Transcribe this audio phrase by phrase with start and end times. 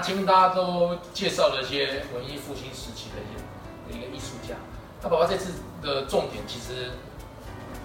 [0.00, 4.54] 前面大家都介绍了一些文艺复兴时期的一些一个艺术家，
[5.02, 6.90] 那爸爸这次的重点其实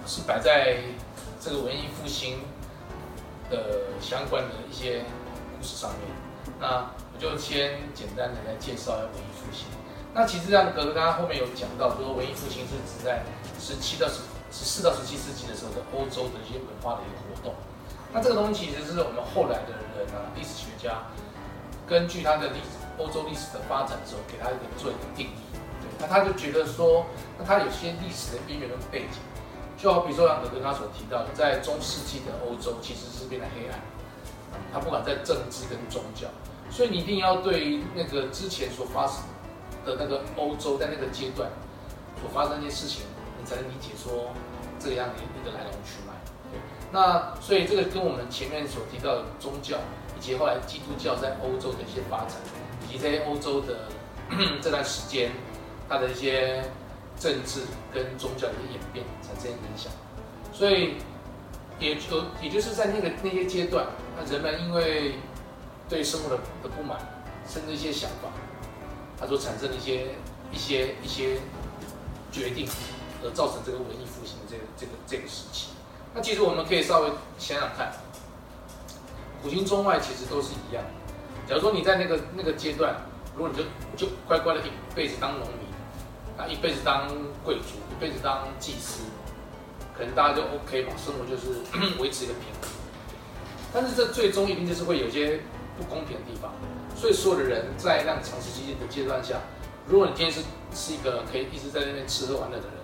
[0.06, 0.78] 是摆在
[1.40, 2.40] 这个文艺复兴
[3.50, 5.04] 的相关的一些
[5.56, 6.00] 故事上面。
[6.60, 9.66] 那我就先简单的来介绍一下文艺复兴。
[10.12, 13.24] 那其实像格格刚刚后面有讲到，说文艺复兴是指在
[13.58, 14.20] 十七到十
[14.52, 17.54] 十四到十七世纪的时候的欧洲的一些文化的一个活动。
[18.12, 21.02] 那这个东西其实是我们后来的人啊，历史学家。
[21.86, 25.38] 根据他的历史，欧洲历史的发展之后，给他一个做一个定义。
[25.82, 27.04] 对，那他就觉得说，
[27.38, 29.20] 那他有些历史的边缘的背景，
[29.76, 33.78] 就好比说像德哥他所提到的，在中世纪的欧洲其实是变得黑暗，
[34.72, 36.26] 他不管在政治跟宗教，
[36.70, 39.22] 所以你一定要对那个之前所发生
[39.84, 41.50] 的那个欧洲在那个阶段
[42.20, 43.02] 所发生一些事情，
[43.38, 44.32] 你才能理解说
[44.80, 46.14] 这样的一个来龙去脉。
[46.50, 46.58] 对，
[46.90, 49.76] 那所以这个跟我们前面所提到的宗教。
[50.16, 52.36] 以及后来基督教在欧洲的一些发展，
[52.88, 53.88] 以及在欧洲的
[54.62, 55.30] 这段时间，
[55.88, 56.64] 它的一些
[57.18, 57.62] 政治
[57.92, 59.92] 跟宗教的一些演变产生影响，
[60.52, 60.94] 所以
[61.78, 65.14] 也就也就是在那个那些阶段，那人们因为
[65.88, 66.98] 对生活的的不满，
[67.46, 68.28] 甚至一些想法，
[69.18, 70.08] 他所产生的一些
[70.52, 71.38] 一些一些
[72.32, 72.68] 决定，
[73.22, 75.68] 而造成这个文艺复兴的这个这个这个时期。
[76.14, 77.92] 那其实我们可以稍微想想看。
[79.44, 80.82] 古今中外其实都是一样。
[81.46, 82.96] 假如说你在那个那个阶段，
[83.36, 83.64] 如果你就
[83.94, 85.68] 就乖乖的一辈子当农民，
[86.38, 87.06] 啊，一辈子当
[87.44, 89.02] 贵族，一辈子当祭司，
[89.94, 91.60] 可能大家就 OK 嘛，生活就是
[92.00, 92.70] 维持一个平衡。
[93.70, 95.40] 但是这最终一定就是会有些
[95.76, 96.50] 不公平的地方。
[96.96, 99.36] 所以所有的人在那长时期的阶段下，
[99.86, 100.40] 如果你今天是
[100.74, 102.76] 是一个可以一直在那边吃喝玩乐的人，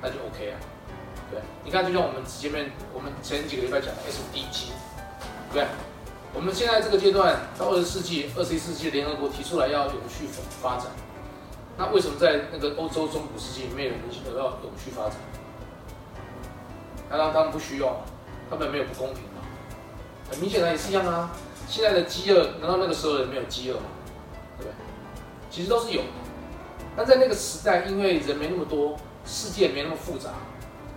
[0.00, 0.56] 那就 OK 啊。
[1.32, 4.70] 对，你看就像我们前面我们前几个礼拜讲的 SDG，
[5.52, 5.66] 对。
[6.36, 10.28] 我们现在这个阶段到二十世纪、二十一世纪，联合国提出来要永续
[10.60, 10.88] 发展。
[11.78, 14.00] 那为什么在那个欧洲中古世纪没有人
[14.36, 15.16] 要永续发展？
[17.08, 18.04] 难道他们不需要？
[18.50, 19.40] 他们没有不公平吗？
[20.30, 21.32] 很明显的也是一样啊。
[21.66, 23.86] 现在的饥饿，难道那个时候人没有饥饿吗？
[24.58, 24.72] 对不对？
[25.50, 26.02] 其实都是有。
[26.94, 28.94] 但在那个时代，因为人没那么多，
[29.24, 30.32] 世界没那么复杂，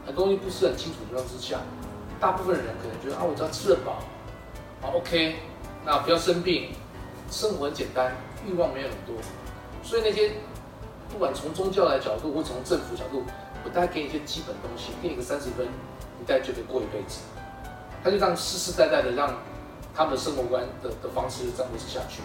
[0.05, 1.59] 很多东西不是很清楚的情况之下，
[2.19, 4.03] 大部分人可能觉得啊，我只要吃得饱。
[4.81, 5.35] 好，OK，
[5.85, 6.71] 那不要生病，
[7.29, 8.15] 生活很简单，
[8.47, 9.15] 欲望没有很多，
[9.83, 10.31] 所以那些
[11.11, 13.23] 不管从宗教的角度或从政府角度，
[13.65, 15.67] 我大概给你一些基本东西，给你个三十分，
[16.17, 17.19] 你大概就可以过一辈子。
[18.01, 19.35] 他就这样世世代代的让
[19.93, 22.21] 他们的生活观的的方式这样维持下去，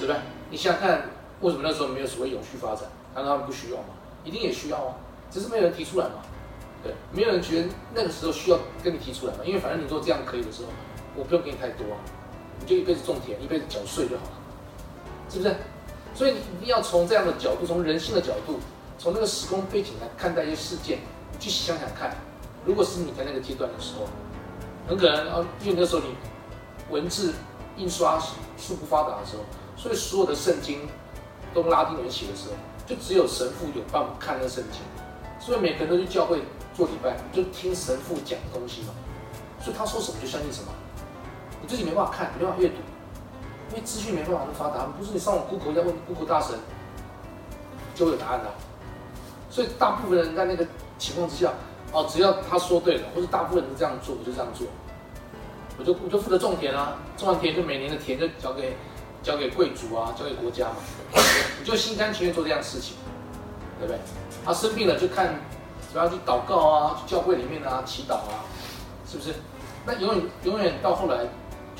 [0.00, 0.20] 对不对？
[0.50, 1.02] 你想想看，
[1.40, 2.88] 为什么那时候没有所谓永续发展？
[3.14, 3.94] 难道他们不需要吗？
[4.24, 4.96] 一定也需要啊，
[5.30, 6.22] 只是没有人提出来嘛。
[6.82, 10.68] 对，没有人觉得那个时候需要跟你提出来嘛，因为反正你说这样可以的时候。
[11.16, 11.86] 我不用给你太多，
[12.60, 14.32] 你就一辈子种田，一辈子缴税就好了，
[15.28, 15.54] 是不是？
[16.14, 18.58] 所以你一定要从这样的角度，从人性的角度，
[18.98, 20.98] 从那个时空背景来看待一些事件，
[21.38, 22.16] 去想想看，
[22.64, 24.06] 如果是你在那个阶段的时候，
[24.88, 26.14] 很可能啊，因为那时候你
[26.90, 27.32] 文字
[27.76, 28.18] 印刷
[28.58, 29.44] 术不发达的时候，
[29.76, 30.88] 所以所有的圣经
[31.54, 32.56] 都拉丁文写的时候，
[32.86, 34.80] 就只有神父有办法看那圣经，
[35.38, 36.42] 所以每个人都去教会
[36.74, 38.88] 做礼拜，就听神父讲东西嘛，
[39.62, 40.72] 所以他说什么就相信什么。
[41.60, 42.76] 你自己没办法看，没办法阅读，
[43.70, 44.86] 因为资讯没办法那么发达。
[44.98, 46.58] 不是你上网 Google 在问 Google 大神，
[47.94, 48.50] 就会有答案的。
[49.50, 50.66] 所以大部分人在那个
[50.98, 51.52] 情况之下，
[51.92, 54.66] 哦，只要他说对了，或者大部分人都这样做，我就这样做。
[55.78, 58.76] 我就我就负责种田啊，种完田就每年的田就交给
[59.22, 60.76] 交给贵族啊，交给国家嘛。
[61.58, 62.96] 你就心甘情愿做这样的事情，
[63.78, 63.98] 对不对？
[64.44, 65.34] 他生病了就看
[65.92, 68.44] 怎么样去祷告啊，去教会里面啊祈祷啊，
[69.06, 69.34] 是不是？
[69.86, 71.24] 那永远永远到后来，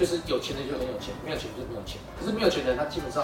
[0.00, 2.00] 就是有钱的就很有钱，没有钱就没有钱。
[2.18, 3.22] 可是没有钱的人，他基本上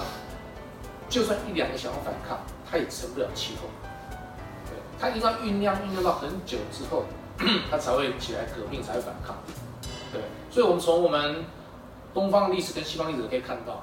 [1.08, 2.38] 就算一两个想要反抗，
[2.70, 3.68] 他也成不了气候。
[4.68, 7.04] 对，他一定要酝酿酝酿到很久之后，
[7.70, 9.34] 他才会起来革命，才会反抗。
[10.12, 10.20] 对，
[10.50, 11.46] 所以我们从我们
[12.12, 13.82] 东方历史跟西方历史可以看到，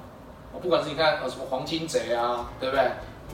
[0.62, 2.88] 不管是你看呃什么黄金贼啊，对不对？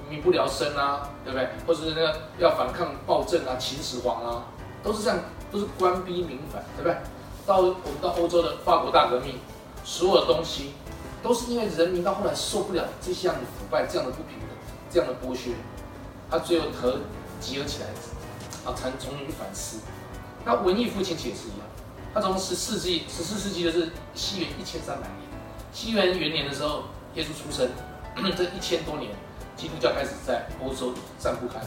[0.08, 1.46] 民不聊生啊，对不对？
[1.66, 4.44] 或者是那个要反抗暴政啊，秦始皇啊，
[4.82, 5.18] 都是这样，
[5.52, 6.96] 都是官逼民反，对不对？
[7.46, 9.38] 到我们到欧洲的法国大革命，
[9.84, 10.72] 所有的东西
[11.22, 14.48] 都是因为人民到后来受不了这样的腐败、这样的不平等、
[14.90, 15.50] 这样的剥削，
[16.30, 16.98] 他最后和
[17.40, 17.86] 集合起来，
[18.64, 19.80] 啊，才重新反思。
[20.44, 21.66] 那文艺复兴其实也是一样，
[22.14, 25.28] 他从十四世纪、十四世纪的是西元一千三百年，
[25.72, 26.84] 西元元年的时候，
[27.14, 27.68] 耶稣出生，
[28.36, 29.12] 这一千多年，
[29.56, 31.66] 基督教开始在欧洲散布开来，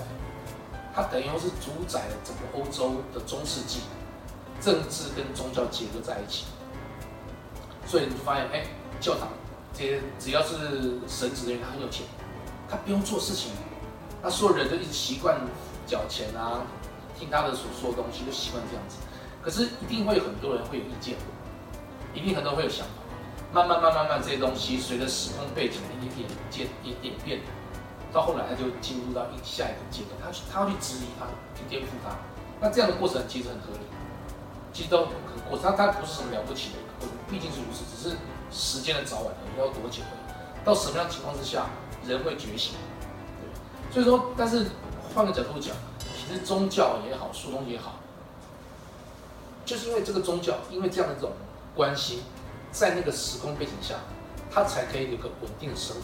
[0.95, 3.81] 它等于是主宰了整个欧洲的中世纪。
[4.63, 6.45] 政治跟宗教结合在一起，
[7.85, 8.63] 所以你就发现，哎，
[9.01, 9.27] 教堂
[9.73, 12.05] 这些只要是神职人员，他很有钱，
[12.69, 13.51] 他不用做事情，
[14.21, 15.41] 那所有人都一直习惯
[15.85, 16.61] 缴钱啊，
[17.19, 18.97] 听他的所说的东西，就习惯这样子。
[19.41, 21.15] 可是一定会有很多人会有意见，
[22.13, 22.93] 一定很多人会有想法。
[23.51, 27.41] 慢慢慢慢慢，这些东西随着时空背景的一点点演演变，
[28.13, 32.15] 到后来他就进入到一下一个阶段，他去他要去质疑他，去颠覆他。
[32.61, 33.85] 那这样的过程其实很合理，
[34.73, 35.13] 其实都很
[35.49, 38.17] 过，他他不是什么了不起的，过程，毕竟是如此，只是
[38.51, 40.01] 时间的早晚而已，要多久。
[40.65, 41.67] 到什么样情况之下，
[42.05, 42.75] 人会觉醒？
[43.39, 44.65] 对，所以说，但是
[45.13, 47.99] 换个角度讲，其实宗教也好，书中也好，
[49.63, 51.31] 就是因为这个宗教，因为这样的这种
[51.75, 52.23] 关系。
[52.71, 53.93] 在那个时空背景下，
[54.49, 56.01] 他才可以有个稳定的生活。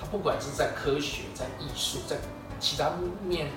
[0.00, 2.16] 他不管是在科学、在艺术、在
[2.60, 2.92] 其他
[3.26, 3.50] 面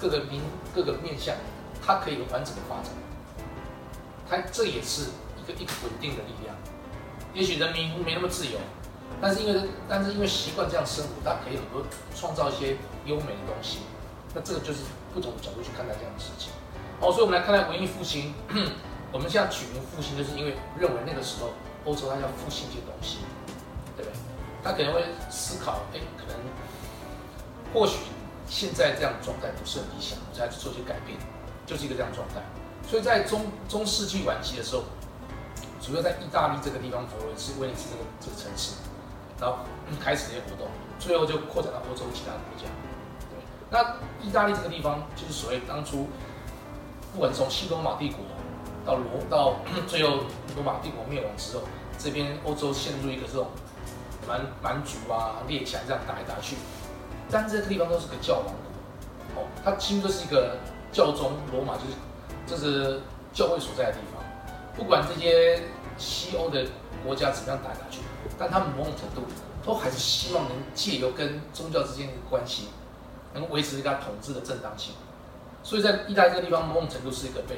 [0.00, 0.40] 各个面
[0.74, 1.36] 各个面向，
[1.84, 2.86] 他可以有完整的发展。
[4.32, 6.56] 他这也是一个一个稳定的力量。
[7.34, 8.58] 也许人民没那么自由，
[9.20, 11.84] 但是因为但是因为习惯这样生活，他可以很多
[12.16, 13.80] 创造一些优美的东西。
[14.34, 14.80] 那这个就是
[15.12, 16.50] 不同的角度去看待这样的事情。
[16.98, 18.32] 好，所以我们来看待文艺复兴。
[19.12, 21.50] 我们现在取名复兴，就是因为认为那个时候。
[21.84, 23.18] 欧洲他要复兴一些东西，
[23.96, 24.16] 对不对？
[24.62, 26.36] 他可能会思考，哎，可能
[27.74, 28.06] 或许
[28.48, 31.18] 现在这样的状态不是很理想，我再去做一些改变，
[31.66, 32.34] 就是一个这样状态。
[32.88, 34.82] 所以在中中世纪晚期的时候，
[35.80, 38.74] 主要在意大利这个地方，佛罗伦斯、威尼斯这个这个城市，
[39.40, 39.58] 然后
[40.00, 40.68] 开始这些活动，
[40.98, 42.68] 最后就扩展到欧洲其他国家。
[43.30, 43.38] 对，
[43.70, 43.96] 那
[44.26, 46.08] 意大利这个地方，就是所谓当初
[47.12, 48.18] 不管从西罗马帝国。
[48.84, 49.54] 到罗到
[49.86, 50.24] 最后
[50.56, 51.62] 罗马帝国灭亡之后，
[51.96, 53.46] 这边欧洲陷入一个这种
[54.26, 56.56] 蛮蛮族啊列强这样打来打去，
[57.30, 58.46] 但这个地方都是个教王
[59.36, 60.56] 国，哦，它几乎都是一个
[60.90, 61.92] 教宗罗马就是
[62.46, 63.00] 这是
[63.32, 64.22] 教会所在的地方，
[64.76, 65.62] 不管这些
[65.96, 66.66] 西欧的
[67.04, 68.00] 国家怎么样打下去，
[68.38, 69.22] 但他们某种程度
[69.64, 72.68] 都还是希望能借由跟宗教之间的关系，
[73.34, 74.94] 能维持一个统治的正当性，
[75.62, 77.56] 所以在意大利这个地方某种程度是一个被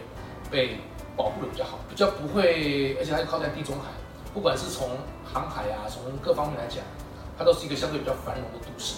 [0.51, 0.79] 被。
[1.17, 3.93] 保护的比较好，比较不会，而且还靠在地中海，
[4.35, 6.83] 不管是从航海啊，从各方面来讲，
[7.39, 8.97] 它都是一个相对比较繁荣的都市。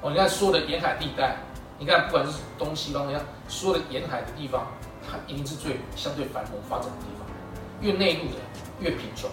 [0.00, 1.38] 哦，你看所有的沿海地带，
[1.76, 4.68] 你看不管是东西方，你看所有的沿海的地方，
[5.26, 7.26] 一定是最相对繁荣发展的地方。
[7.80, 8.36] 越内陆的
[8.80, 9.28] 越贫穷，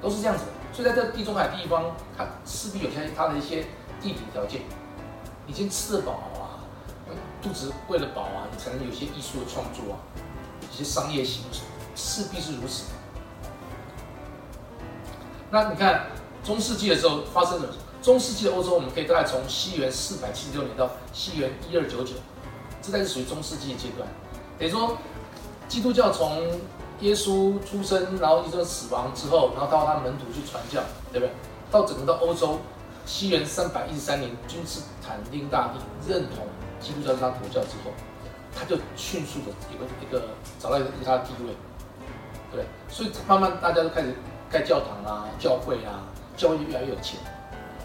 [0.00, 0.50] 都是这样子的。
[0.72, 3.66] 所以在这地中海地方，它势必有些它的一些
[4.00, 4.62] 地理条件，
[5.46, 6.60] 已经吃得饱啊，
[7.42, 9.98] 肚子喂得饱啊，你才能有些艺术的创作啊。
[10.72, 11.58] 一些商业行为
[11.94, 12.84] 势必是如此。
[15.50, 16.06] 那你看
[16.44, 17.68] 中世纪的时候发生了，
[18.02, 22.14] 中世纪的欧洲，我们可以大概从西元四百七十六年到西元一二九九，
[22.82, 24.08] 这才是属于中世纪的阶段。
[24.58, 24.96] 等于说，
[25.68, 26.42] 基督教从
[27.00, 30.80] 耶稣出生，然后一直到死亡之后，然后到他门徒去传教，
[31.12, 31.30] 对不对？
[31.70, 32.58] 到整个到欧洲，
[33.04, 36.46] 西元三百一十三年，君士坦丁大帝认同
[36.80, 37.92] 基督教是他国教之后。
[38.58, 40.28] 他就迅速的一个一个
[40.58, 41.52] 找到一个他的地位，
[42.50, 44.14] 对，所以慢慢大家都开始
[44.50, 46.00] 盖教堂啊、教会啊，
[46.38, 47.20] 教会越来越有钱。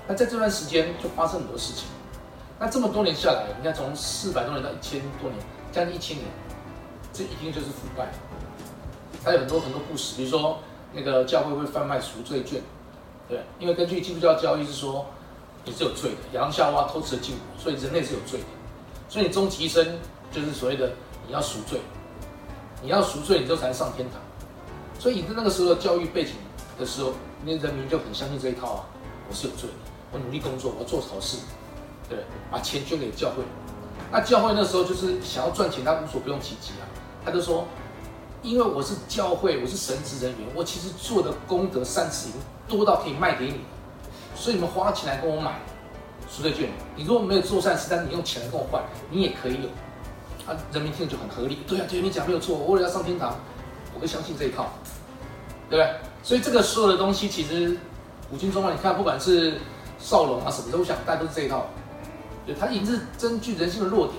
[0.08, 1.90] 那在这段时间就发生很多事情。
[2.58, 5.44] 那这么多年下来，你看从四百多年到一千多年，
[5.74, 6.26] 将近一千年，
[7.14, 8.12] 这一定就是腐败。
[9.24, 10.60] 还有很多很多故事，比如说
[10.94, 12.62] 那个教会会贩卖赎罪券，
[13.28, 15.06] 对，因为根据基督教教义是说
[15.66, 18.46] 你是有罪的，亚当夏娃偷吃了禁果，所以人类是有罪的，
[19.08, 19.86] 所以你终其一生。
[20.34, 20.90] 就是所谓的
[21.28, 21.82] 你要赎罪，
[22.82, 24.22] 你要赎罪，你之后才能上天堂。
[24.98, 26.36] 所以你在那个时候的教育背景
[26.80, 27.12] 的时候，
[27.44, 28.86] 那人民就很相信这一套啊。
[29.28, 29.76] 我是有罪的，
[30.14, 31.38] 我努力工作，我要做好事，
[32.08, 32.20] 对
[32.50, 33.44] 把钱捐给教会。
[34.10, 36.88] 那教会那时候就是想要赚钱，他无所不用其极啊。
[37.26, 37.66] 他就说，
[38.42, 43.62] 因为我是教会，我是神职人员，我其实做的功德善事已经多到可以卖给你，
[44.36, 45.60] 所以你们花钱来跟我买
[46.30, 46.70] 赎罪券。
[46.96, 49.70] 你如果没有做善事，但是你用钱来跟我换，你也可以有。
[50.52, 51.60] 啊，人民听了就很合理。
[51.68, 52.58] 对啊，对，你讲没有错。
[52.58, 53.36] 我为了要上天堂，
[53.94, 54.70] 我会相信这一套，
[55.70, 55.96] 对不对？
[56.24, 57.78] 所以这个所有的东西，其实
[58.30, 59.60] 古今中外，你看，不管是
[60.00, 61.68] 少龙啊什么，都想带都是这一套。
[62.44, 64.18] 对，他已经是根据人性的弱点，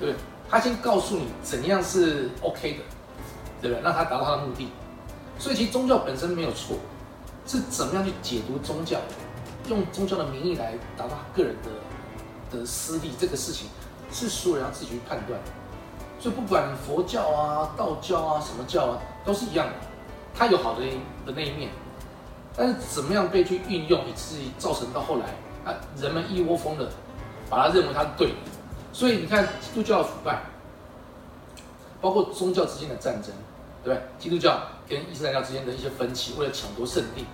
[0.00, 0.14] 对
[0.50, 2.82] 他先告诉你怎样是 OK 的，
[3.60, 3.82] 对不对？
[3.82, 4.68] 让他达到他的目的。
[5.38, 6.76] 所以其实宗教本身没有错，
[7.46, 8.98] 是怎么样去解读宗教，
[9.68, 13.68] 用宗教的名义来达到个人的的私利这个事情。
[14.10, 15.38] 是所有人要自己去判断，
[16.18, 19.74] 所以不管佛教啊、道教啊、什么教啊，都是一样的，
[20.34, 20.80] 它有好的
[21.26, 21.68] 的那一面，
[22.56, 25.26] 但是怎么样被去运用，以至于造成到后来
[25.70, 26.88] 啊，人们一窝蜂的
[27.50, 28.34] 把它认为它是对的，
[28.92, 30.42] 所以你看基督教的腐败，
[32.00, 33.32] 包括宗教之间的战争，
[33.84, 34.02] 对不对？
[34.18, 37.24] 基督教跟伊斯兰教之间的一些分歧，为了抢夺圣地，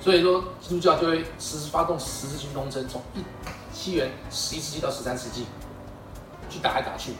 [0.00, 3.24] 所以说基督教就会实施发动十字军东征，从一
[3.72, 5.46] 西元十一世纪到十三世纪
[6.48, 7.12] 去打来打去，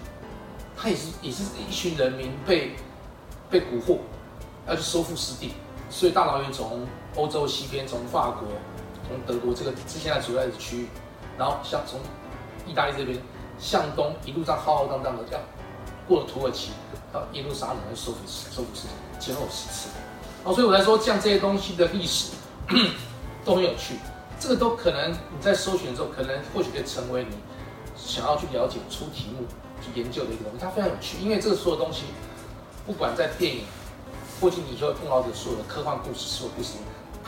[0.77, 2.77] 他也是也是一群人民被
[3.51, 3.99] 被蛊惑，
[4.69, 5.55] 要去收复失地，
[5.91, 6.87] 所以大老远从
[7.17, 8.49] 欧洲西边，从法国、
[9.09, 10.89] 从德国这个是现在主要的区域，
[11.39, 12.01] 然后像从
[12.67, 13.19] 意大利这边
[13.59, 15.43] 向东一路上浩浩荡荡的这样
[16.07, 16.71] 过了土耳其，
[17.13, 19.89] 到耶路撒冷来收复收复失地，前后十次。
[20.45, 22.33] 哦，所以我来说，像这些东西的历史
[23.45, 23.97] 都很有趣，
[24.39, 27.37] 这个都可能你在搜寻的时候，可能或许可以成为你
[27.97, 29.45] 想要去了解、出题目
[29.83, 30.59] 去研究的一个东西。
[30.61, 32.05] 它非常有趣，因为这个所有东西，
[32.87, 33.65] 不管在电影，
[34.41, 36.75] 或者你以后碰到的所有的科幻故事、所有故事，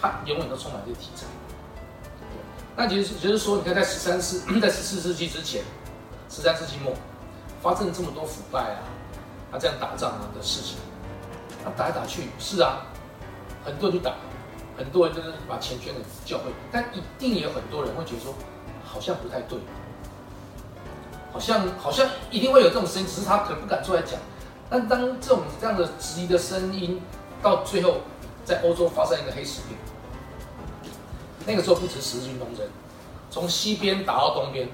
[0.01, 1.27] 它永远都充满这个题材。
[2.77, 5.65] 那其实就是说，你看在十三世、在十四世纪之前，
[6.29, 6.93] 十三世纪末
[7.63, 8.81] 发生了这么多腐败啊、
[9.53, 10.77] 啊这样打仗啊的事情，
[11.65, 12.87] 啊打来打去，是啊。
[13.65, 14.15] 很多人去打，
[14.79, 18.33] 很多人就是把钱捐给教会，但一定也有很多人会觉得说，
[18.83, 19.59] 好像不太对，
[21.33, 24.19] 好像好像一定会有这种声音，只是他可能不敢出来讲。
[24.71, 27.03] 但当这种这样的质疑的声音
[27.43, 27.99] 到最后，
[28.45, 29.77] 在欧洲发生一个黑死病，
[31.45, 32.65] 那个时候不止十字军东征，
[33.31, 34.69] 从西边打到东边，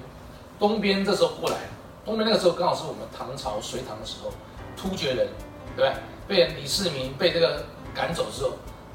[0.59, 1.57] 东边这时候过来，
[2.05, 4.31] 东边那个时候刚好是我们唐朝隋唐的时候，
[4.75, 5.27] 突厥人
[5.75, 5.93] 对不对？
[6.27, 8.51] 被李世民被这个赶走之后。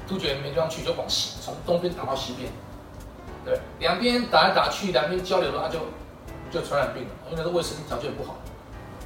[0.07, 2.51] 突厥人没地方去，就往西，从东边打到西边，
[3.45, 5.79] 对，两边打来打去，两边交流的话，就
[6.51, 8.35] 就传染病了，因为那个卫生条件不好，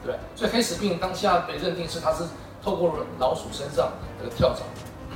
[0.03, 2.23] 对所以黑死病当下被认定是它是
[2.63, 4.63] 透过老鼠身上这个跳蚤，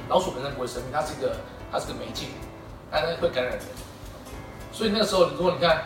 [0.09, 1.37] 老鼠本身不会生病，它是一个
[1.71, 2.27] 它是个媒介，
[2.91, 3.61] 它会感染人。
[4.71, 5.85] 所以那个时候，如果你看，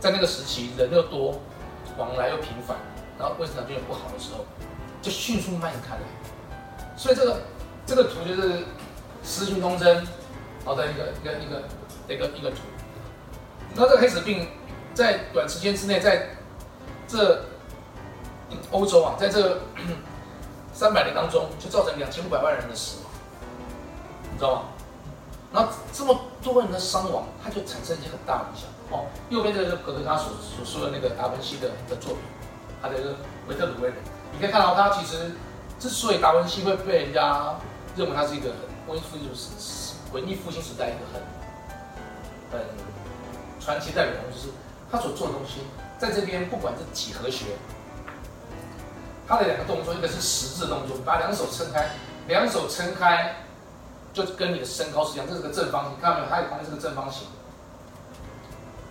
[0.00, 1.40] 在那个时期人又多，
[1.96, 2.76] 往来又频繁，
[3.18, 4.44] 然后卫生条件又不好的时候，
[5.00, 6.02] 就迅速蔓延开来。
[6.96, 7.40] 所以这个。
[7.86, 8.58] 这个图就是
[9.24, 10.06] 十字军东征，
[10.64, 11.62] 好的一个一个一个
[12.06, 12.58] 一个一个图。
[13.74, 14.46] 那这个黑死病
[14.94, 16.36] 在短时间之内，在
[17.08, 17.42] 这
[18.70, 19.62] 欧洲啊，在这
[20.72, 23.10] 三百年当中，就造成两千五百万人的死亡，
[24.30, 24.62] 你知道吗？
[25.50, 28.68] 那这么多人的伤亡，它就产生一些很大的影响。
[28.90, 32.22] 哦，右边这个就格德他所所说的那个达文西的的作品，
[32.82, 33.14] 他的一个
[33.48, 33.96] 维特鲁威人，
[34.32, 35.32] 你可以看到他其实
[35.78, 37.54] 之所以达文西会被人家
[37.96, 38.50] 认为他是一个
[38.86, 42.66] 文艺复兴时文艺复兴时代一个很很
[43.60, 44.48] 传奇代表人物，就是
[44.90, 45.60] 他所做的东西，
[45.98, 47.44] 在这边不管是几何学，
[49.28, 51.90] 他的两个动作，一个是十字动作，把两手撑开，
[52.26, 53.36] 两手撑开
[54.12, 56.28] 就跟你的身高是一样，这是个正方形，看到没有？
[56.28, 57.28] 它旁边是个正方形，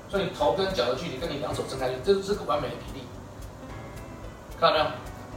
[0.10, 3.06] 所以你头跟脚的距离跟你两手撑开，这是个完美的比例，
[4.60, 4.86] 看到没有？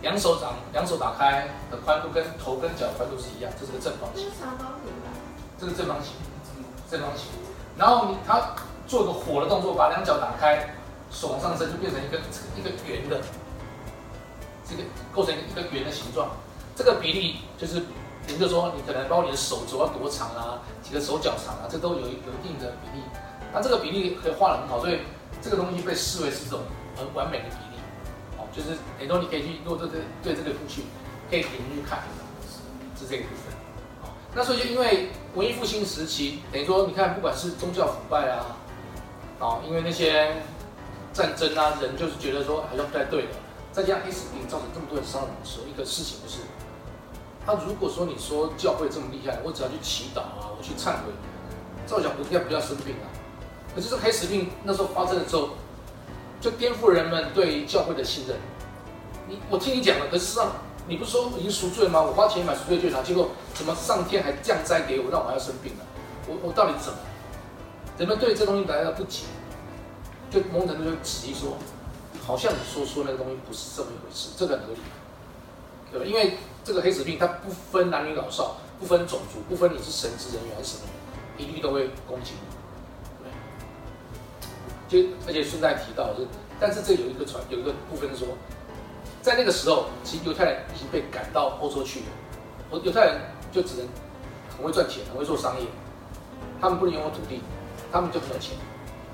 [0.00, 4.24] 两手掌，两手打开的宽度跟头跟脚宽度是一样，这是个正方形。
[4.24, 5.14] 这是长方形吧？
[5.60, 6.14] 这个正方形，
[6.90, 7.26] 正方形。
[7.78, 8.56] 然后你他
[8.88, 10.74] 做个火的动作，把两脚打开，
[11.12, 12.18] 手往上升，就变成一个
[12.56, 13.20] 一个圆的，
[14.68, 14.82] 这个
[15.14, 16.30] 构成一个圆的形状。
[16.74, 17.84] 这个比例就是，
[18.26, 23.04] 也就是说，你可能包括你的手肘要多长啊，几个手脚长啊，这都有有一定的比例。
[23.52, 24.98] 那这个比例可以画的很好，所以
[25.40, 26.60] 这个东西被视为是一种
[26.96, 27.80] 很完美的比例。
[28.38, 30.82] 哦就是很多你可以去，如果对对对这个兴趣，
[31.30, 32.00] 可以点进去看，
[32.98, 33.52] 是这个部分。
[34.34, 38.56] 那所以就因为文艺复兴时期，等于说你看，不管是宗教腐败啊，
[39.40, 40.36] 哦，因为那些
[41.12, 43.28] 战争啊，人就是觉得说好像不太对的，
[43.70, 46.40] 再加上黑死病造成这么多人伤亡的时候，一个事情就是，
[47.44, 51.12] 他如果说你说教会这么厉害，我只要去祈祷啊，我去忏悔，
[51.86, 53.11] 照讲不应该不要生病啊。
[53.74, 55.50] 可是这黑死病那时候发生的时候。
[56.42, 58.36] 就颠覆人们对于教会的信任。
[59.28, 60.50] 你我听你讲了，可是上
[60.88, 62.02] 你不是说已经赎罪了吗？
[62.02, 65.84] 我花钱买赎罪券了，结果怎么上天还降灾给我，让我还要生病了？
[66.26, 66.98] 我我到底怎么？
[67.96, 69.22] 人们对这东西感到不解，
[70.32, 71.56] 就某种程度就质疑说，
[72.26, 74.80] 好像你说说那个东西不是这么一回事，这个合理，
[75.92, 76.04] 对吧？
[76.04, 80.88] 因为这个黑死病它不分男女老少，不分种族，不分你是神职人员还是什么，
[81.38, 82.51] 一律都会攻击你。
[84.92, 86.26] 就而且顺带提到是，
[86.60, 88.28] 但是这有一个传有一个部分说，
[89.22, 93.20] 在那个时候，其实犹太人已经被赶到欧洲去了，犹太人
[93.50, 93.88] 就只能
[94.54, 95.66] 很会赚钱，很会做商业，
[96.60, 97.40] 他们不能拥有土地，
[97.90, 98.54] 他们就很有钱，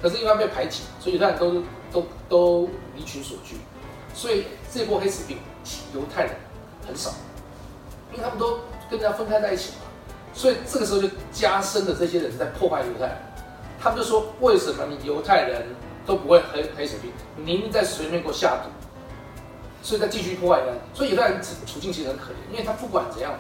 [0.02, 3.54] 可是因为被排挤，所以犹太人都都都离群所居，
[4.12, 5.38] 所以这波黑死病
[5.94, 6.35] 犹太人
[6.85, 7.12] 很少，
[8.11, 8.58] 因为他们都
[8.90, 9.87] 跟人家分开在一起嘛，
[10.35, 13.27] 所以这个时候就加深了这些人在破坏犹太人。
[13.80, 15.66] 他们就说：“为什么你犹太人
[16.04, 17.12] 都不会黑黑死病？
[17.37, 18.70] 您在水里面给我下毒，
[19.82, 20.76] 所以再继续破坏人。
[20.92, 23.32] 所以犹太人处境其实很可怜，因为他不管怎样，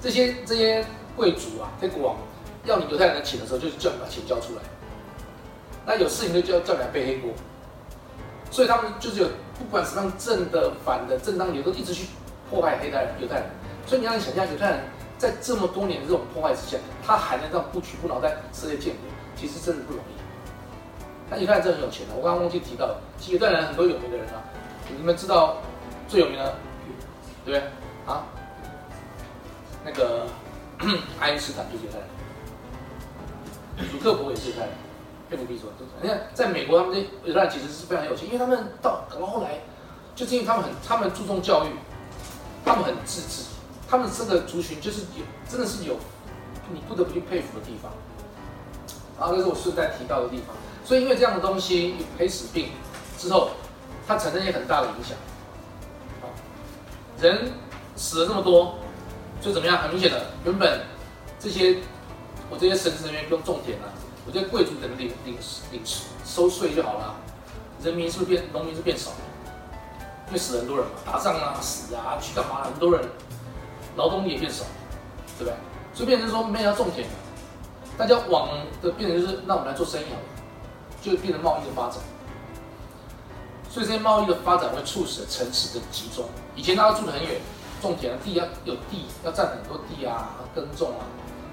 [0.00, 0.84] 这些这些
[1.16, 2.16] 贵族啊，这国王
[2.64, 4.62] 要你犹太人的钱的时候，就叫你把钱交出来。
[5.86, 7.30] 那有事情就叫叫你来背黑锅。
[8.50, 12.06] 所以他们就是有不管什么正的、反的、正当理由，都一直去
[12.50, 13.44] 破坏黑代人、犹太人。
[13.86, 14.80] 所以你要想象，犹太人
[15.18, 19.02] 在这么多年的这种破坏之下，他还能这样不屈不挠在以色列建国，
[19.38, 20.18] 其实真的不容易。
[21.30, 24.42] 那犹太人真的很有钱的，我刚刚忘记提到，其实犹太人很多有名的人啊，
[24.96, 25.58] 你们知道
[26.08, 26.56] 最有名的，
[27.44, 27.62] 对不对？
[28.06, 28.24] 啊，
[29.84, 30.26] 那个
[31.20, 34.70] 爱因斯坦就是犹太人，祖克伯也是犹太人，
[35.28, 39.60] 贝努比说，你看在美国他们这犹太人其实是非常有钱，因为他们到搞到后来，
[40.14, 41.68] 就是因为他们很他们注重教育，
[42.64, 43.44] 他们很自治，
[43.86, 45.96] 他们这个族群就是有真的是有
[46.72, 47.92] 你不得不去佩服的地方。
[49.18, 50.54] 啊，这是我顺带提到的地方。
[50.84, 52.70] 所以因为这样的东西，黑死病
[53.18, 53.50] 之后，
[54.06, 55.16] 它产生一些很大的影响。
[56.20, 56.28] 好，
[57.20, 57.52] 人
[57.96, 58.78] 死了那么多，
[59.40, 59.78] 就怎么样？
[59.78, 60.80] 很明显的，原本
[61.38, 61.78] 这些
[62.48, 63.92] 我这些神职人员不用种田了，
[64.26, 65.36] 我这些贵族等领领
[65.72, 65.82] 领
[66.24, 67.14] 收税就好了，
[67.82, 69.16] 人民是不是变农民是变少了？
[70.28, 72.62] 因为死了很多人嘛，打仗啊、死啊、去干嘛？
[72.64, 73.02] 很多人
[73.96, 74.64] 劳动力也变少，
[75.38, 75.54] 对不对？
[75.92, 77.12] 所以变成说没人要种田了，
[77.98, 78.48] 大家往
[78.80, 80.22] 的变成就是，那我们来做生意好了。
[81.00, 82.00] 就变成贸易的发展，
[83.70, 86.24] 所以这些贸易的发展会促使城市的集中。
[86.56, 87.40] 以前大家住得很远，
[87.80, 91.06] 种田的地要有地，要占很多地啊，耕种啊，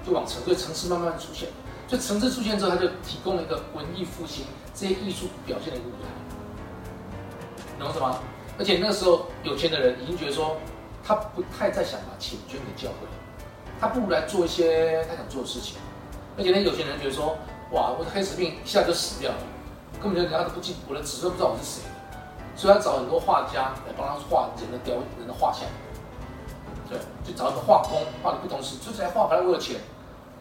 [0.04, 1.48] 就往城，所以城市慢慢出现。
[1.86, 6.08] 所以城市出现之后，它就提供了一个文艺复兴这些艺术表现的一个舞台，
[7.78, 8.18] 懂什么？
[8.58, 10.56] 而且那时候有钱的人已经觉得说，
[11.04, 13.06] 他不太再想把钱捐给教会，
[13.80, 15.76] 他不如来做一些他想做的事情。
[16.36, 17.36] 而且那有钱人觉得说。
[17.72, 17.90] 哇！
[17.98, 19.38] 我的黑死病一下就死掉了，
[20.00, 21.82] 根本就人家都不记，我的子孙不知道我是谁
[22.54, 25.62] 所以他找很多画家来帮他画人的雕人的画像，
[26.88, 29.80] 对，就找一个画工画的不同时，就是来画，反正我有钱，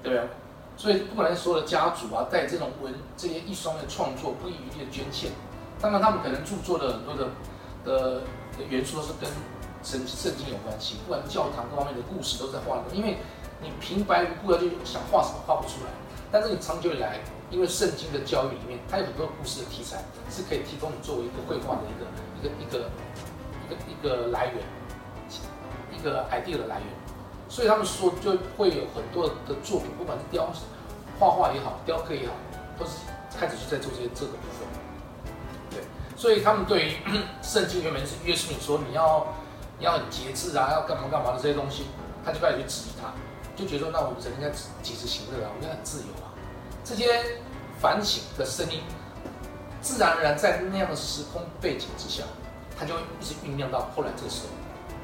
[0.04, 0.30] 对不对？
[0.78, 5.32] 所以不管是所有的家族啊，带这种文这些艺术上面的创作，不遗余力的捐献。
[5.82, 7.26] 当然，他们可能著作的很多的
[7.84, 8.22] 的
[8.70, 9.28] 元素都是跟
[9.82, 12.96] 圣圣经有关系，不管教堂各方面的故事都在画里面。
[12.96, 13.18] 因为
[13.62, 15.92] 你平白无故的就想画什么画不出来。
[16.32, 22.90] 但是你长久以来，因为圣经的教育里面，它有很多故事的题材，是可以提供你作为一个绘画的一个一个一个
[23.64, 24.56] 一个一个来源，
[25.92, 26.88] 一个 idea 的来源。
[27.48, 30.52] 所以他们说就会有很多的作品，不管是雕
[31.18, 32.34] 画画也好，雕刻也好，
[32.78, 32.92] 都是
[33.40, 34.68] 开始就在做这些这个部分。
[35.72, 35.84] 对，
[36.18, 36.98] 所以他们对于
[37.42, 39.28] 圣经原本是约束你说你要
[39.80, 41.86] 你要很节制啊，要干嘛干嘛的这些东西，
[42.26, 43.14] 他就开始去质疑他。
[43.56, 44.50] 就觉得说，那我们人应该
[44.84, 46.34] 及时行乐啊，我们应该很自由啊。
[46.84, 47.40] 这些
[47.80, 48.82] 反省的声音，
[49.82, 52.24] 自然而然在那样的时空背景之下，
[52.78, 54.50] 它就会一直酝酿到后来这个时候，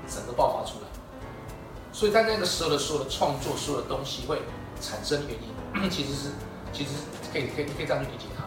[0.08, 0.88] 整个爆发出来。
[1.94, 4.42] 所以在那个时候的所有的创作，所有的东西会
[4.80, 5.38] 产生原
[5.84, 6.30] 因，其实是
[6.72, 6.92] 其实
[7.32, 8.44] 可以可以可以这样去理解它。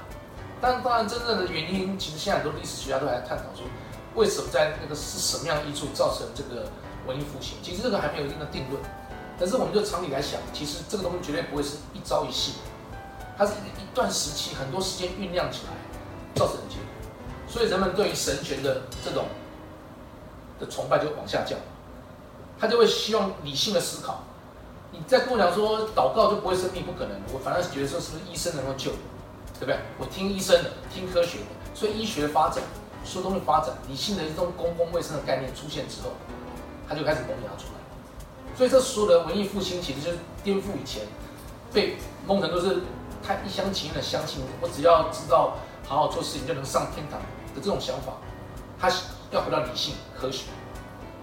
[0.61, 3.67] 但当然，真正的原因，其实现在很多历史学家都还在探讨说，
[4.14, 6.69] 为什么在那个是什么样的因素造成这个
[7.07, 7.59] 文艺复兴？
[7.62, 8.81] 其实这个还没有一定的定论。
[9.38, 12.55] 但是我们就常理来想，其实这个东西绝对不会是一朝一夕，
[13.37, 15.73] 它是一一段时期，很多时间酝酿起来
[16.35, 16.85] 造成的结果。
[17.49, 19.27] 所以人们对于神权的这种
[20.59, 21.59] 的崇拜就往下降，
[22.59, 24.23] 他就会希望理性的思考。
[24.92, 27.20] 你再跟我讲说祷告就不会生病，不可能。
[27.33, 28.92] 我反而是觉得说是不是医生能够救，
[29.59, 29.77] 对不对？
[29.99, 31.44] 我听医生的，听科学的。
[31.75, 32.62] 所以医学发展，
[33.05, 36.11] 说东西发展，理性的这种公共卫生的概念出现之后，
[36.88, 37.84] 它就开始萌芽出来。
[38.57, 41.03] 所以这所有的文艺复兴，其实就是颠覆以前
[41.73, 42.83] 被蒙成都是
[43.23, 48.12] 太一厢情愿的相信，我只要知道好好做事情就能上天堂的这种想法，
[48.79, 48.88] 他
[49.31, 50.45] 要回到理性科学。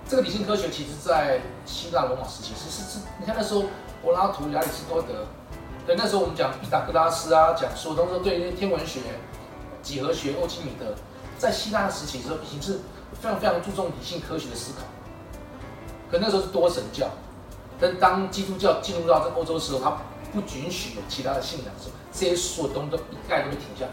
[0.08, 3.64] 这个理性科学其实，在希腊罗马时期是是是，你看那时候
[4.04, 5.26] 柏拉图、亚里士多德，
[5.88, 9.00] 对那时候我们讲毕达哥拉斯啊，讲所有东西对天文学、
[9.82, 10.94] 几何学、欧几米德，
[11.38, 12.82] 在希腊时期时候已经是
[13.14, 14.84] 非常非常注重理性科学的思考。
[16.12, 17.08] 可那时候是多神教，
[17.80, 19.98] 但当基督教进入到这欧洲的时候，他
[20.34, 23.92] 不允许有其他的信仰的时候，这些所有东西都一概都会停下来，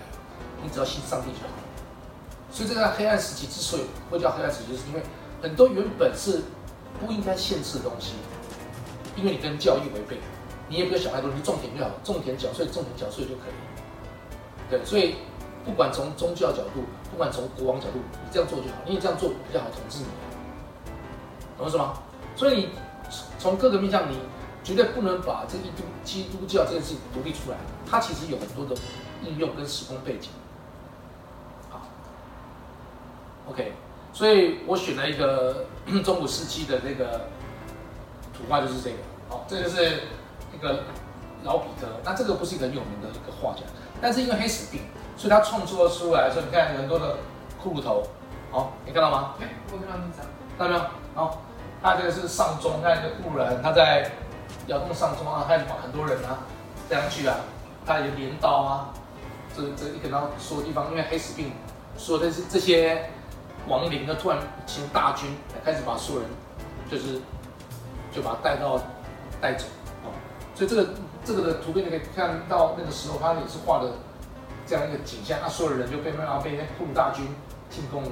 [0.62, 1.54] 你只要信上帝就好。
[2.50, 5.02] 所以这个黑暗时期之所以会叫黑暗时期，就是因为
[5.40, 6.42] 很多原本是
[6.98, 8.14] 不应该限制的东西，
[9.16, 10.18] 因为你跟教义违背，
[10.68, 13.52] 你也不要想太多，你种田就好，种田缴税，种田缴税就可以。
[14.70, 15.16] 对，所以
[15.64, 20.06] 不管从宗教角度，不管从国王角度，你这样做就好，因为这样做比较好统治你，
[21.56, 21.94] 懂是吗？
[22.38, 22.68] 所以你
[23.36, 24.16] 从各个面向，你
[24.62, 27.56] 绝对不能把这一督基督教这件事情独立出来，
[27.90, 28.80] 它其实有很多的
[29.24, 30.30] 应用跟时空背景。
[31.68, 31.80] 好
[33.50, 33.72] ，OK，
[34.12, 35.66] 所以我选了一个
[36.04, 37.26] 中古世纪的那个
[38.32, 38.96] 图画，就是这个。
[39.28, 39.84] 好，这就是
[40.54, 40.84] 一个
[41.42, 43.60] 老彼得，那这个不是一个很有名的一个画家，
[44.00, 44.80] 但是因为黑死病，
[45.18, 47.18] 所以他创作出来说，你看很多的
[47.62, 48.04] 骷髅头，
[48.50, 49.34] 好，你看到吗？
[49.38, 50.24] 哎，我看到那张，
[50.56, 50.90] 看到没有？
[51.14, 51.42] 好，
[51.82, 54.10] 他这个是上中，看一个故人，他在
[54.66, 56.38] 窑洞上中啊，开始把很多人啊
[56.88, 57.36] 这样去啊，
[57.86, 58.94] 他有镰刀啊，
[59.56, 61.52] 这这一个然后所有地方，因为黑死病，
[61.96, 63.10] 所有的这这些
[63.66, 65.30] 亡灵呢突然请大军
[65.64, 66.30] 开始把所有人
[66.90, 67.20] 就是
[68.12, 68.80] 就把他带到
[69.40, 69.66] 带走。
[70.04, 70.10] 哦，
[70.54, 70.88] 所以这个
[71.24, 73.90] 这个的图片你可以看到那个时候他也是画的
[74.66, 77.26] 这样一个景象，那所有人就被慢慢被那库鲁大军
[77.70, 78.10] 进攻了。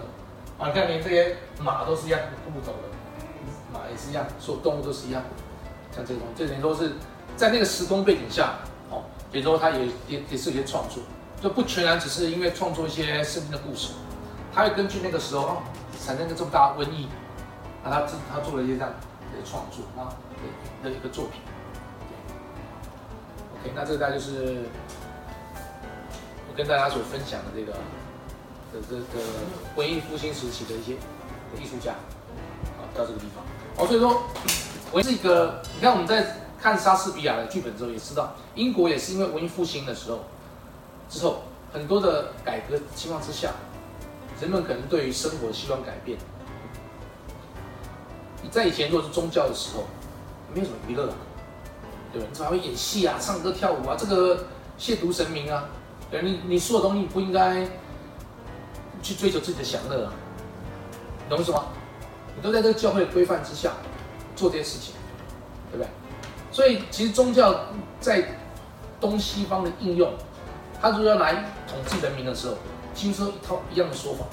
[0.59, 2.89] 啊，你看连这些马都是一样库鲁走的，
[3.91, 5.23] 也是一样，所有动物都是一样，
[5.95, 6.93] 像这种这等于说是
[7.37, 8.55] 在那个时空背景下
[8.91, 11.03] 哦，也说他也也也是一些创作，
[11.41, 13.93] 就不全然只是因为创作一些圣经的故事，
[14.55, 15.63] 他会根据那个时候哦
[16.05, 17.09] 产生一个这么大瘟疫，
[17.85, 20.17] 啊他自他做了一些这样的创作啊
[20.83, 21.41] 的的一个作品。
[23.61, 24.65] OK，那这个大概就是
[26.49, 27.73] 我跟大家所分享的这个
[28.73, 29.25] 的这个
[29.77, 30.95] 文艺复兴时期的一些
[31.61, 31.93] 艺术家
[32.79, 33.45] 啊，到这个地方
[33.79, 34.23] 哦，所以说
[34.91, 40.21] 我是一个，你看我们在看莎士比亚的剧本之后，也知道英国也是因为文艺复兴的时候
[41.11, 43.51] 之后很多的改革情况之下，
[44.41, 46.17] 人们可能对于生活希望改变。
[48.43, 49.85] 你在以前如果是宗教的时候，
[50.55, 51.17] 没有什么娱乐啊，
[52.13, 52.27] 对吧？
[52.31, 53.95] 你怎么还会演戏啊、唱歌跳舞啊？
[53.99, 54.47] 这个
[54.79, 55.65] 亵渎神明啊！
[56.11, 57.69] 对，你你所有东西不应该
[59.03, 60.13] 去追求自己的享乐啊，
[61.29, 61.65] 懂我意思吗？
[62.37, 63.73] 你都在这个教会的规范之下
[64.37, 64.95] 做这些事情，
[65.73, 65.89] 对不对？
[66.53, 67.67] 所以其实宗教
[68.01, 68.39] 在
[69.01, 70.13] 东西方的应用，
[70.81, 72.55] 它如果要来统治人民的时候，
[72.95, 74.25] 几乎是一套一样的说法，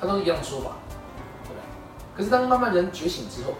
[0.00, 0.76] 它都是一样的说法，
[1.44, 1.62] 对不对？
[2.16, 3.54] 可是当慢慢人觉醒之后，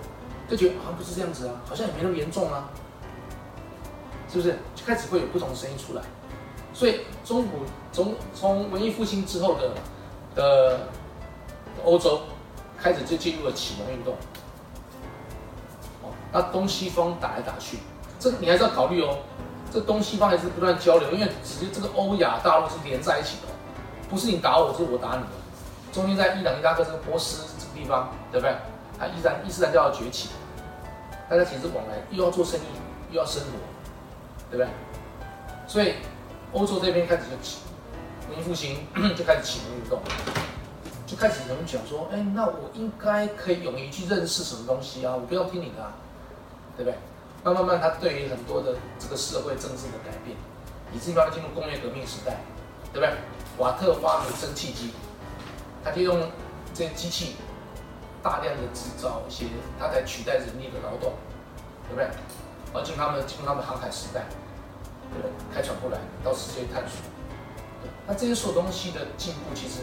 [0.49, 2.69] 就觉得好像不是这样子啊，好像也没那么严重啊，
[4.31, 4.57] 是不是？
[4.75, 6.03] 就开始会有不同的声音出来。
[6.75, 7.59] 所以中古
[7.93, 9.75] 从从文艺复兴之后的
[10.35, 10.81] 的
[11.85, 12.23] 欧洲
[12.83, 14.15] 开始就进入了启蒙运动。
[16.03, 17.79] 哦，那东西方打来打去，
[18.19, 19.19] 这个你还是要考虑哦。
[19.73, 23.49] 这东西方还是不断交流，因为直接这个欧亚大陆是连在一起的，
[24.11, 25.29] 不是你打我，是我打你的。
[25.93, 28.55] 中间在伊朗、伊拉克这个波斯这个地方，对不对？
[28.99, 30.29] 它伊然伊斯兰教的崛起，
[31.31, 32.65] 大家其实往来又要做生意，
[33.11, 33.49] 又要生活，
[34.51, 34.69] 对不对？
[35.67, 35.95] 所以
[36.53, 37.61] 欧洲这边开始就起
[38.29, 38.77] 文艺复兴，
[39.17, 39.99] 就开始启蒙运动，
[41.13, 45.15] 就开始有人讲说，哎，那我应该可以勇于去认识什么东西啊？
[45.15, 45.93] 我不要听你的、啊，
[46.75, 46.97] 对不对？
[47.45, 50.35] 慢慢慢，他对于很多的这个社会政治的改变，
[50.91, 52.41] 以至于慢慢进入工业革命时代，
[52.95, 53.13] 对不对？
[53.59, 54.91] 瓦特发明蒸汽机，
[55.85, 56.19] 他可以用
[56.73, 57.37] 这些机器
[58.23, 59.45] 大量的制造一些，
[59.79, 61.13] 他来取代人力的劳动，
[61.89, 62.09] 对不对？
[62.73, 64.25] 而进他们进入他们航海时代，
[65.13, 65.31] 对不对？
[65.55, 66.97] 开船过来到世界探索，
[68.07, 69.83] 那这些所有东西的进步其实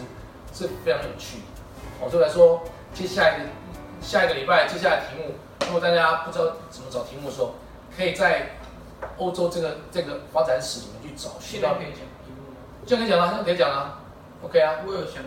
[0.54, 1.44] 是非常有趣的。
[2.02, 2.62] 哦，所以来说，
[2.94, 3.46] 接下来的
[4.02, 5.36] 下一个礼拜，接下来的题目，
[5.66, 7.56] 如果大家不知道怎么找题目的时候，
[7.96, 8.52] 可以在
[9.18, 12.58] 欧洲这个这个发展史里面去找，现在可以讲题目吗？
[12.86, 14.00] 现在可以讲了，现在可以讲了
[14.44, 14.76] ，OK 啊。
[14.86, 15.24] 我有想